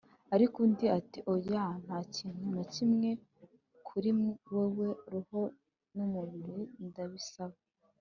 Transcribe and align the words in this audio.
ariko 0.35 0.55
undi 0.65 0.85
ati 0.99 1.19
“oya, 1.33 1.65
nta 1.83 1.99
kintu 2.15 2.43
na 2.55 2.63
kimwe 2.73 3.09
kuri 3.87 4.09
wewe; 4.53 4.87
roho 5.11 5.41
n'umubiri 5.95 6.61
ndabisaba!” 6.87 7.57